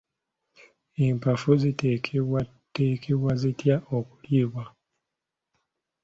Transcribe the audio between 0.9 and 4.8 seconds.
Empafu ziteekebwateekebwa zitya okuliibwa?